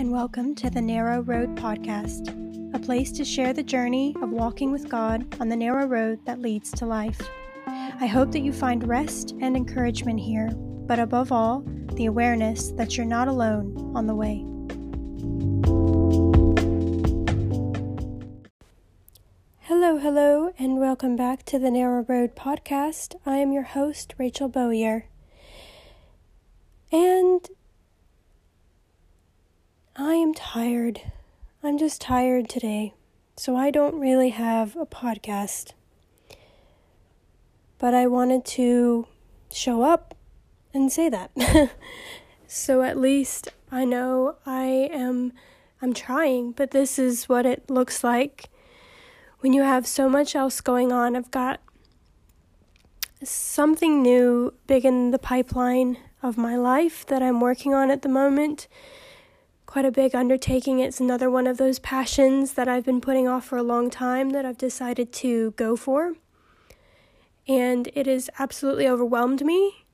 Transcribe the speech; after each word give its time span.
and 0.00 0.10
welcome 0.10 0.54
to 0.54 0.70
the 0.70 0.80
Narrow 0.80 1.20
Road 1.20 1.54
Podcast, 1.56 2.34
a 2.74 2.78
place 2.78 3.12
to 3.12 3.22
share 3.22 3.52
the 3.52 3.62
journey 3.62 4.16
of 4.22 4.30
walking 4.30 4.72
with 4.72 4.88
God 4.88 5.26
on 5.38 5.50
the 5.50 5.56
narrow 5.56 5.84
road 5.84 6.24
that 6.24 6.40
leads 6.40 6.70
to 6.70 6.86
life. 6.86 7.20
I 7.66 8.06
hope 8.06 8.32
that 8.32 8.40
you 8.40 8.50
find 8.50 8.88
rest 8.88 9.34
and 9.42 9.54
encouragement 9.54 10.18
here, 10.18 10.52
but 10.56 10.98
above 10.98 11.32
all, 11.32 11.64
the 11.96 12.06
awareness 12.06 12.70
that 12.78 12.96
you're 12.96 13.04
not 13.04 13.28
alone 13.28 13.92
on 13.94 14.06
the 14.06 14.14
way. 14.14 14.42
Hello, 19.58 19.98
hello, 19.98 20.54
and 20.58 20.80
welcome 20.80 21.14
back 21.14 21.44
to 21.44 21.58
the 21.58 21.70
Narrow 21.70 22.06
Road 22.08 22.34
Podcast. 22.34 23.16
I 23.26 23.36
am 23.36 23.52
your 23.52 23.64
host, 23.64 24.14
Rachel 24.16 24.48
Bowyer. 24.48 25.08
And 26.90 27.46
I 30.02 30.14
am 30.14 30.32
tired. 30.32 31.02
I'm 31.62 31.76
just 31.76 32.00
tired 32.00 32.48
today. 32.48 32.94
So 33.36 33.54
I 33.54 33.70
don't 33.70 34.00
really 34.00 34.30
have 34.30 34.74
a 34.74 34.86
podcast. 34.86 35.72
But 37.76 37.92
I 37.92 38.06
wanted 38.06 38.46
to 38.46 39.06
show 39.52 39.82
up 39.82 40.14
and 40.72 40.90
say 40.90 41.10
that. 41.10 41.30
so 42.46 42.80
at 42.80 42.96
least 42.96 43.48
I 43.70 43.84
know 43.84 44.36
I 44.46 44.88
am 44.90 45.34
I'm 45.82 45.92
trying, 45.92 46.52
but 46.52 46.70
this 46.70 46.98
is 46.98 47.28
what 47.28 47.44
it 47.44 47.68
looks 47.68 48.02
like 48.02 48.48
when 49.40 49.52
you 49.52 49.64
have 49.64 49.86
so 49.86 50.08
much 50.08 50.34
else 50.34 50.62
going 50.62 50.92
on. 50.92 51.14
I've 51.14 51.30
got 51.30 51.60
something 53.22 54.00
new 54.00 54.54
big 54.66 54.86
in 54.86 55.10
the 55.10 55.18
pipeline 55.18 55.98
of 56.22 56.38
my 56.38 56.56
life 56.56 57.04
that 57.04 57.22
I'm 57.22 57.38
working 57.38 57.74
on 57.74 57.90
at 57.90 58.00
the 58.00 58.08
moment 58.08 58.66
quite 59.70 59.84
a 59.84 59.92
big 59.92 60.16
undertaking. 60.16 60.80
It's 60.80 60.98
another 60.98 61.30
one 61.30 61.46
of 61.46 61.56
those 61.56 61.78
passions 61.78 62.54
that 62.54 62.66
I've 62.66 62.84
been 62.84 63.00
putting 63.00 63.28
off 63.28 63.44
for 63.44 63.56
a 63.56 63.62
long 63.62 63.88
time 63.88 64.30
that 64.30 64.44
I've 64.44 64.58
decided 64.58 65.12
to 65.12 65.52
go 65.52 65.76
for. 65.76 66.14
And 67.46 67.88
it 67.94 68.08
has 68.08 68.28
absolutely 68.40 68.88
overwhelmed 68.88 69.44
me. 69.46 69.86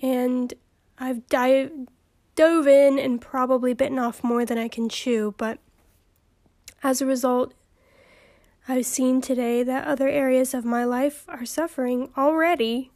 And 0.00 0.54
I've 0.98 1.26
dive, 1.26 1.70
dove 2.36 2.66
in 2.66 2.98
and 2.98 3.20
probably 3.20 3.74
bitten 3.74 3.98
off 3.98 4.24
more 4.24 4.46
than 4.46 4.56
I 4.56 4.66
can 4.66 4.88
chew. 4.88 5.34
But 5.36 5.58
as 6.82 7.02
a 7.02 7.06
result, 7.06 7.52
I've 8.66 8.86
seen 8.86 9.20
today 9.20 9.62
that 9.62 9.86
other 9.86 10.08
areas 10.08 10.54
of 10.54 10.64
my 10.64 10.84
life 10.84 11.26
are 11.28 11.44
suffering 11.44 12.08
already 12.16 12.92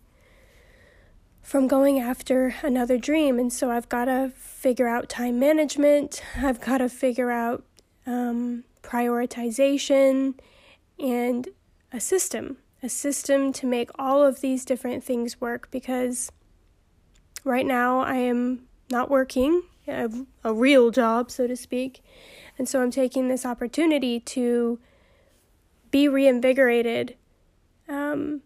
from 1.43 1.67
going 1.67 1.98
after 1.98 2.55
another 2.62 2.97
dream. 2.97 3.39
And 3.39 3.53
so 3.53 3.71
I've 3.71 3.89
got 3.89 4.07
to 4.07 4.33
figure 4.37 4.89
out 4.89 5.09
time 5.09 5.39
management, 5.39 6.23
I've 6.37 6.61
got 6.61 6.79
to 6.79 6.89
figure 6.89 7.31
out 7.31 7.65
um, 8.07 8.65
prioritization 8.83 10.34
and 10.99 11.49
a 11.93 12.01
system, 12.01 12.59
a 12.83 12.89
system 12.89 13.53
to 13.55 13.67
make 13.67 13.91
all 13.99 14.25
of 14.25 14.41
these 14.41 14.65
different 14.65 15.05
things 15.05 15.41
work 15.41 15.71
because 15.71 16.31
right 17.45 17.67
now 17.67 18.01
I 18.01 18.17
am 18.17 18.67
not 18.91 19.11
working. 19.11 19.62
a 20.45 20.53
real 20.53 20.91
job, 20.93 21.31
so 21.31 21.49
to 21.49 21.56
speak. 21.56 22.05
And 22.56 22.69
so 22.69 22.83
I'm 22.83 22.91
taking 22.93 23.29
this 23.29 23.45
opportunity 23.45 24.21
to 24.21 24.79
be 25.91 26.09
reinvigorated 26.09 27.17
um, 27.89 28.43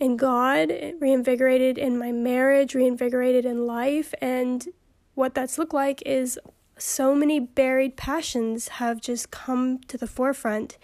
in 0.00 0.16
God, 0.16 0.72
reinvigorated 1.00 1.78
in 1.78 1.98
my 1.98 2.12
marriage, 2.12 2.74
reinvigorated 2.74 3.44
in 3.44 3.66
life. 3.66 4.12
And 4.20 4.66
what 5.14 5.34
that's 5.34 5.58
looked 5.58 5.74
like 5.74 6.02
is 6.04 6.38
so 6.78 7.14
many 7.14 7.40
buried 7.40 7.96
passions 7.96 8.68
have 8.68 9.00
just 9.00 9.30
come 9.30 9.78
to 9.88 9.96
the 9.96 10.06
forefront. 10.06 10.76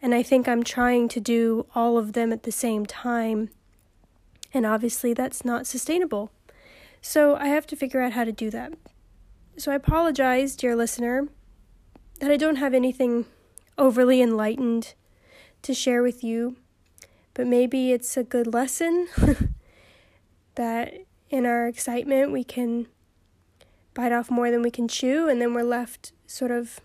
And 0.00 0.14
I 0.14 0.22
think 0.22 0.48
I'm 0.48 0.62
trying 0.62 1.08
to 1.08 1.20
do 1.20 1.66
all 1.74 1.98
of 1.98 2.12
them 2.12 2.32
at 2.32 2.44
the 2.44 2.52
same 2.52 2.86
time. 2.86 3.50
And 4.54 4.64
obviously, 4.64 5.12
that's 5.12 5.44
not 5.44 5.66
sustainable. 5.66 6.30
So 7.00 7.36
I 7.36 7.48
have 7.48 7.66
to 7.68 7.76
figure 7.76 8.00
out 8.00 8.12
how 8.12 8.24
to 8.24 8.32
do 8.32 8.50
that. 8.50 8.72
So 9.56 9.72
I 9.72 9.74
apologize, 9.74 10.54
dear 10.54 10.76
listener, 10.76 11.28
that 12.20 12.30
I 12.30 12.36
don't 12.36 12.56
have 12.56 12.74
anything 12.74 13.26
overly 13.76 14.22
enlightened 14.22 14.94
to 15.62 15.74
share 15.74 16.02
with 16.02 16.22
you 16.22 16.56
but 17.38 17.46
maybe 17.46 17.92
it's 17.92 18.16
a 18.16 18.24
good 18.24 18.52
lesson 18.52 19.06
that 20.56 20.92
in 21.30 21.46
our 21.46 21.68
excitement 21.68 22.32
we 22.32 22.42
can 22.42 22.88
bite 23.94 24.10
off 24.10 24.28
more 24.28 24.50
than 24.50 24.60
we 24.60 24.72
can 24.72 24.88
chew, 24.88 25.28
and 25.28 25.40
then 25.40 25.54
we're 25.54 25.62
left 25.62 26.10
sort 26.26 26.50
of 26.50 26.80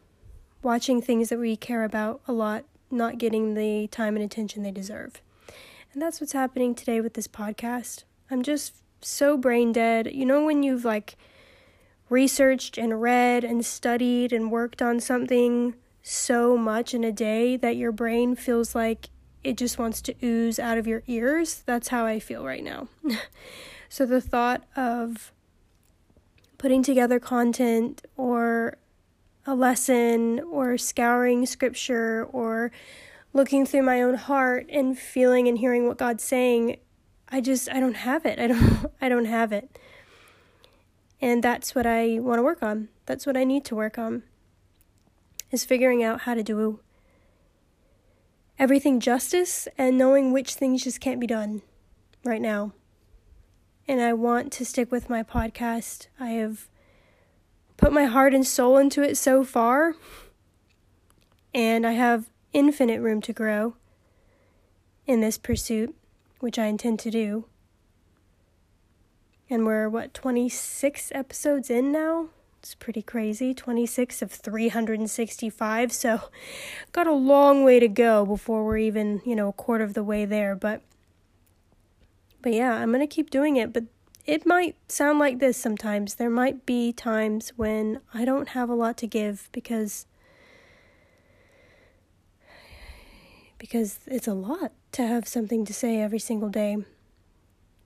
watching 0.62 1.02
things 1.02 1.30
that 1.30 1.40
we 1.40 1.58
care 1.58 1.84
about 1.84 2.22
a 2.28 2.32
lot 2.32 2.66
not 2.92 3.18
getting 3.18 3.56
the 3.56 3.88
time 3.88 4.16
and 4.16 4.24
attention 4.24 4.62
they 4.62 4.70
deserve. 4.70 5.24
And 5.92 6.00
that's 6.00 6.22
what's 6.22 6.34
happening 6.34 6.76
today 6.76 7.02
with 7.02 7.16
this 7.16 7.28
podcast. 7.28 8.04
I'm 8.30 8.44
just 8.44 8.76
so 9.02 9.36
brain 9.36 9.72
dead. 9.72 10.14
You 10.14 10.28
know, 10.28 10.46
when 10.46 10.62
you've 10.62 10.86
like 10.86 11.18
researched 12.12 12.78
and 12.78 13.02
read 13.02 13.44
and 13.44 13.66
studied 13.66 14.32
and 14.32 14.52
worked 14.52 14.84
on 14.84 15.00
something 15.00 15.74
so 16.04 16.56
much 16.56 16.94
in 16.94 17.04
a 17.04 17.12
day 17.12 17.58
that 17.58 17.76
your 17.76 17.92
brain 17.92 18.36
feels 18.36 18.76
like 18.76 19.10
it 19.44 19.58
just 19.58 19.78
wants 19.78 20.02
to 20.04 20.16
ooze 20.24 20.60
out 20.60 20.78
of 20.78 20.88
your 20.88 21.04
ears. 21.08 21.64
That's 21.66 21.90
how 21.90 22.06
I 22.06 22.20
feel 22.20 22.46
right 22.46 22.64
now. 22.64 22.88
so 23.90 24.06
the 24.06 24.22
thought 24.22 24.64
of 24.76 25.32
putting 26.58 26.84
together 26.84 27.20
content 27.20 28.06
or 28.16 28.78
a 29.46 29.54
lesson 29.54 30.40
or 30.40 30.78
scouring 30.78 31.46
scripture 31.46 32.26
or 32.32 32.72
looking 33.34 33.66
through 33.66 33.84
my 33.84 34.02
own 34.02 34.16
heart 34.16 34.68
and 34.70 34.98
feeling 34.98 35.48
and 35.48 35.58
hearing 35.58 35.88
what 35.88 35.98
God's 35.98 36.24
saying, 36.24 36.78
I 37.30 37.42
just 37.42 37.70
I 37.70 37.80
don't 37.80 37.96
have 37.96 38.26
it. 38.26 38.40
I 38.40 38.48
don't 38.48 38.86
I 39.02 39.10
don't 39.10 39.26
have 39.26 39.52
it. 39.52 39.78
And 41.20 41.44
that's 41.44 41.74
what 41.74 41.86
I 41.86 42.20
want 42.20 42.40
to 42.40 42.44
work 42.44 42.62
on. 42.64 42.90
That's 43.06 43.26
what 43.26 43.38
I 43.38 43.44
need 43.44 43.66
to 43.66 43.76
work 43.76 43.98
on. 43.98 44.24
Is 45.52 45.66
figuring 45.66 46.04
out 46.04 46.22
how 46.22 46.34
to 46.34 46.44
do 46.44 46.80
everything 48.60 49.00
justice 49.00 49.68
and 49.78 49.98
knowing 49.98 50.32
which 50.32 50.56
things 50.56 50.84
just 50.84 51.02
can't 51.02 51.20
be 51.20 51.28
done 51.28 51.62
right 52.24 52.42
now. 52.42 52.74
And 53.88 54.02
I 54.02 54.14
want 54.14 54.52
to 54.54 54.66
stick 54.66 54.92
with 54.92 55.10
my 55.10 55.24
podcast. 55.24 56.08
I 56.20 56.30
have 56.30 56.70
put 57.78 57.92
my 57.92 58.06
heart 58.06 58.34
and 58.34 58.46
soul 58.46 58.78
into 58.78 59.02
it 59.02 59.18
so 59.18 59.44
far, 59.44 59.96
and 61.54 61.86
I 61.86 61.92
have 61.92 62.30
infinite 62.54 63.02
room 63.02 63.22
to 63.22 63.34
grow 63.34 63.76
in 65.06 65.20
this 65.20 65.38
pursuit, 65.38 65.94
which 66.40 66.58
I 66.58 66.68
intend 66.68 67.00
to 67.00 67.12
do. 67.12 67.46
And 69.50 69.66
we're, 69.66 69.90
what, 69.90 70.14
26 70.14 71.12
episodes 71.14 71.70
in 71.70 71.92
now? 71.92 72.30
It's 72.64 72.76
pretty 72.76 73.02
crazy. 73.02 73.54
26 73.54 74.22
of 74.22 74.32
365. 74.32 75.92
So, 75.92 76.22
got 76.94 77.08
a 77.08 77.12
long 77.12 77.66
way 77.66 77.78
to 77.82 77.90
go 77.90 78.26
before 78.26 78.64
we're 78.64 78.78
even, 78.78 79.22
you 79.26 79.36
know, 79.36 79.50
a 79.50 79.54
quarter 79.54 79.84
of 79.84 79.96
the 79.96 80.04
way 80.04 80.24
there. 80.24 80.56
But, 80.56 80.82
but 82.42 82.54
yeah, 82.54 82.76
I'm 82.76 82.94
going 82.94 83.02
to 83.02 83.16
keep 83.16 83.30
doing 83.30 83.58
it. 83.58 83.74
But 83.74 83.84
it 84.26 84.46
might 84.46 84.78
sound 84.90 85.20
like 85.20 85.40
this 85.40 85.58
sometimes. 85.58 86.16
There 86.16 86.30
might 86.30 86.66
be 86.66 86.94
times 86.94 87.52
when 87.58 88.00
I 88.14 88.24
don't 88.24 88.48
have 88.50 88.70
a 88.70 88.76
lot 88.76 88.96
to 89.00 89.08
give 89.08 89.50
because 89.52 90.06
because 93.58 94.00
it's 94.08 94.28
a 94.28 94.34
lot 94.34 94.72
to 94.94 95.06
have 95.06 95.28
something 95.28 95.66
to 95.66 95.74
say 95.74 96.00
every 96.00 96.20
single 96.20 96.50
day. 96.50 96.78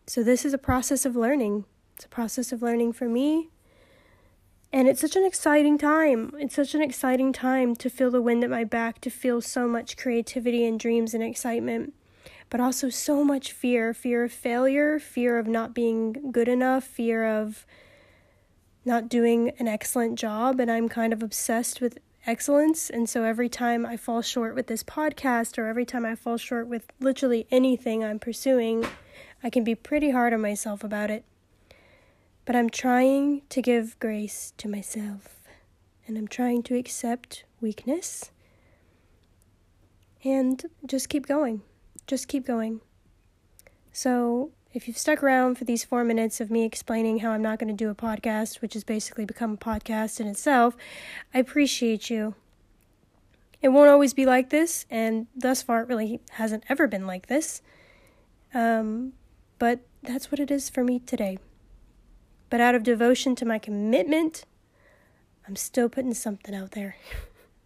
So 0.06 0.22
this 0.22 0.46
is 0.46 0.54
a 0.54 0.60
process 0.60 1.04
of 1.04 1.16
learning. 1.16 1.66
It's 1.96 2.06
a 2.06 2.10
process 2.10 2.52
of 2.52 2.62
learning 2.62 2.94
for 2.94 3.10
me 3.10 3.50
and 4.74 4.88
it's 4.88 5.02
such 5.02 5.16
an 5.16 5.26
exciting 5.26 5.78
time. 5.78 6.34
It's 6.38 6.56
such 6.56 6.76
an 6.76 6.82
exciting 6.82 7.32
time 7.32 7.76
to 7.78 7.90
feel 7.90 8.12
the 8.12 8.22
wind 8.22 8.44
at 8.44 8.50
my 8.50 8.64
back, 8.64 9.00
to 9.02 9.10
feel 9.10 9.42
so 9.42 9.68
much 9.68 9.98
creativity 9.98 10.66
and 10.66 10.80
dreams 10.80 11.14
and 11.14 11.24
excitement, 11.24 11.94
but 12.50 12.60
also 12.60 12.90
so 12.90 13.24
much 13.24 13.52
fear 13.52 13.94
fear 13.94 14.26
of 14.26 14.32
failure, 14.32 15.00
fear 15.00 15.38
of 15.38 15.48
not 15.48 15.74
being 15.74 16.32
good 16.32 16.48
enough, 16.48 16.84
fear 16.84 17.26
of 17.26 17.66
not 18.84 19.10
doing 19.10 19.52
an 19.60 19.68
excellent 19.68 20.20
job. 20.20 20.60
And 20.60 20.70
I'm 20.70 20.90
kind 20.90 21.14
of 21.14 21.24
obsessed 21.24 21.82
with 21.82 21.98
excellence. 22.26 22.90
And 22.90 23.10
so 23.10 23.24
every 23.24 23.50
time 23.50 23.86
I 23.86 23.96
fall 23.96 24.22
short 24.22 24.54
with 24.54 24.68
this 24.68 24.84
podcast, 24.84 25.58
or 25.58 25.68
every 25.68 25.86
time 25.86 26.06
I 26.06 26.16
fall 26.16 26.38
short 26.38 26.68
with 26.68 26.92
literally 27.00 27.48
anything 27.52 28.04
I'm 28.04 28.20
pursuing, 28.20 28.86
I 29.42 29.50
can 29.50 29.64
be 29.64 29.76
pretty 29.76 30.12
hard 30.12 30.34
on 30.34 30.42
myself 30.42 30.84
about 30.84 31.10
it. 31.10 31.24
But 32.48 32.56
I'm 32.56 32.70
trying 32.70 33.42
to 33.50 33.62
give 33.62 34.00
grace 34.00 34.54
to 34.56 34.70
myself 34.70 35.42
and 36.08 36.18
I'm 36.18 36.30
trying 36.30 36.64
to 36.64 36.78
accept 36.78 37.44
weakness 37.60 38.32
and 40.24 40.64
just 40.86 41.10
keep 41.10 41.28
going. 41.28 41.64
Just 42.08 42.30
keep 42.30 42.48
going. 42.48 42.80
So, 43.92 44.52
if 44.74 44.88
you've 44.88 44.98
stuck 44.98 45.22
around 45.22 45.58
for 45.58 45.66
these 45.66 45.84
four 45.84 46.06
minutes 46.06 46.40
of 46.40 46.50
me 46.50 46.64
explaining 46.64 47.20
how 47.20 47.32
I'm 47.32 47.42
not 47.42 47.60
going 47.60 47.68
to 47.68 47.74
do 47.74 47.90
a 47.90 47.96
podcast, 47.96 48.62
which 48.62 48.76
has 48.76 48.86
basically 48.86 49.26
become 49.26 49.54
a 49.54 49.58
podcast 49.58 50.22
in 50.22 50.28
itself, 50.28 50.78
I 51.34 51.40
appreciate 51.40 52.10
you. 52.10 52.36
It 53.62 53.70
won't 53.70 53.90
always 53.90 54.14
be 54.14 54.26
like 54.26 54.52
this, 54.52 54.86
and 54.90 55.28
thus 55.36 55.62
far 55.62 55.82
it 55.82 55.90
really 55.90 56.22
hasn't 56.32 56.64
ever 56.70 56.88
been 56.88 57.08
like 57.08 57.26
this. 57.28 57.62
Um, 58.54 59.14
but 59.60 59.82
that's 60.02 60.32
what 60.32 60.40
it 60.40 60.50
is 60.50 60.70
for 60.70 60.86
me 60.86 61.00
today. 61.00 61.40
But 62.50 62.62
out 62.62 62.76
of 62.76 62.84
devotion 62.84 63.36
to 63.36 63.46
my 63.46 63.60
commitment, 63.60 64.46
I'm 65.48 65.56
still 65.56 65.90
putting 65.90 66.14
something 66.14 66.56
out 66.56 66.72
there. 66.72 66.96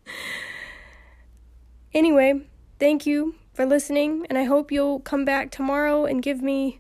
anyway, 1.94 2.42
thank 2.80 3.06
you 3.06 3.36
for 3.54 3.66
listening, 3.66 4.26
and 4.30 4.38
I 4.38 4.46
hope 4.46 4.72
you'll 4.72 5.00
come 5.00 5.26
back 5.26 5.52
tomorrow 5.52 6.06
and 6.06 6.22
give 6.22 6.42
me 6.42 6.80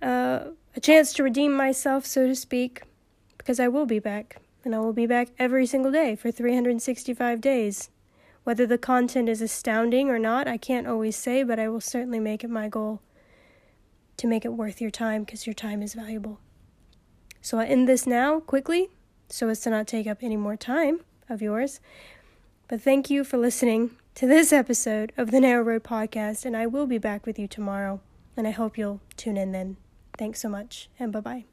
uh, 0.00 0.46
a 0.74 0.80
chance 0.80 1.12
to 1.14 1.22
redeem 1.22 1.52
myself, 1.52 2.06
so 2.06 2.26
to 2.26 2.34
speak, 2.34 2.82
because 3.38 3.60
I 3.60 3.68
will 3.68 3.86
be 3.86 3.98
back, 3.98 4.40
and 4.64 4.74
I 4.74 4.80
will 4.80 4.92
be 4.92 5.06
back 5.06 5.28
every 5.38 5.66
single 5.66 5.92
day 5.92 6.16
for 6.16 6.30
365 6.30 7.40
days. 7.40 7.90
Whether 8.44 8.66
the 8.66 8.78
content 8.78 9.28
is 9.28 9.40
astounding 9.40 10.10
or 10.10 10.18
not, 10.18 10.48
I 10.48 10.56
can't 10.56 10.88
always 10.88 11.16
say, 11.16 11.44
but 11.44 11.60
I 11.60 11.68
will 11.68 11.80
certainly 11.80 12.18
make 12.18 12.42
it 12.42 12.50
my 12.50 12.68
goal 12.68 13.00
to 14.16 14.26
make 14.26 14.44
it 14.44 14.52
worth 14.52 14.80
your 14.80 14.90
time 14.90 15.22
because 15.22 15.46
your 15.46 15.54
time 15.54 15.82
is 15.82 15.94
valuable. 15.94 16.40
So 17.42 17.58
I'll 17.58 17.70
end 17.70 17.88
this 17.88 18.06
now 18.06 18.40
quickly 18.40 18.88
so 19.28 19.48
as 19.48 19.60
to 19.60 19.70
not 19.70 19.86
take 19.86 20.06
up 20.06 20.18
any 20.22 20.36
more 20.36 20.56
time 20.56 21.00
of 21.28 21.42
yours. 21.42 21.80
But 22.68 22.80
thank 22.80 23.10
you 23.10 23.24
for 23.24 23.36
listening 23.36 23.90
to 24.14 24.26
this 24.26 24.52
episode 24.52 25.12
of 25.16 25.30
the 25.30 25.40
Narrow 25.40 25.62
Road 25.62 25.82
Podcast, 25.82 26.44
and 26.44 26.56
I 26.56 26.66
will 26.66 26.86
be 26.86 26.98
back 26.98 27.26
with 27.26 27.38
you 27.38 27.48
tomorrow. 27.48 28.00
And 28.36 28.46
I 28.46 28.50
hope 28.50 28.78
you'll 28.78 29.00
tune 29.16 29.36
in 29.36 29.52
then. 29.52 29.76
Thanks 30.16 30.40
so 30.40 30.48
much, 30.48 30.88
and 30.98 31.12
bye 31.12 31.20
bye. 31.20 31.51